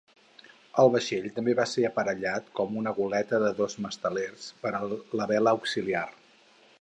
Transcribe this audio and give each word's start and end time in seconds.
El 0.83 0.87
vaixell 0.95 1.27
també 1.35 1.53
va 1.59 1.65
ser 1.73 1.83
aparellat 1.89 2.49
com 2.61 2.79
una 2.81 2.95
goleta 3.01 3.41
de 3.45 3.53
dos 3.61 3.77
mastelers 3.87 4.49
per 4.65 4.73
a 4.79 4.83
la 5.21 5.29
vela 5.35 5.57
auxiliar. 5.59 6.07